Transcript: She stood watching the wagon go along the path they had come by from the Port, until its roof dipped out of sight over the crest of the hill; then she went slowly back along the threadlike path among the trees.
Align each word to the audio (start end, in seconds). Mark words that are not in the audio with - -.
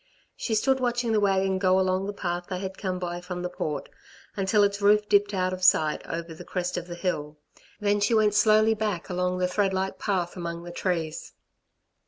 She 0.35 0.55
stood 0.55 0.79
watching 0.79 1.11
the 1.11 1.19
wagon 1.19 1.59
go 1.59 1.79
along 1.79 2.07
the 2.07 2.11
path 2.13 2.47
they 2.49 2.57
had 2.57 2.75
come 2.75 2.97
by 2.97 3.21
from 3.21 3.43
the 3.43 3.51
Port, 3.51 3.87
until 4.35 4.63
its 4.63 4.81
roof 4.81 5.07
dipped 5.07 5.31
out 5.31 5.53
of 5.53 5.61
sight 5.63 6.01
over 6.07 6.33
the 6.33 6.43
crest 6.43 6.75
of 6.75 6.87
the 6.87 6.95
hill; 6.95 7.37
then 7.79 7.99
she 7.99 8.15
went 8.15 8.33
slowly 8.33 8.73
back 8.73 9.09
along 9.11 9.37
the 9.37 9.47
threadlike 9.47 9.99
path 9.99 10.35
among 10.35 10.63
the 10.63 10.71
trees. 10.71 11.33